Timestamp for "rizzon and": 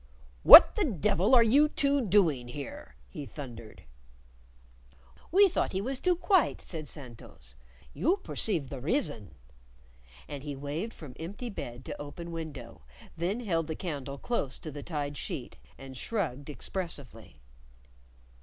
8.81-10.41